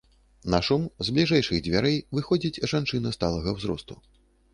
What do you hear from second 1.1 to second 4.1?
бліжэйшых дзвярэй выходзіць жанчына сталага ўзросту.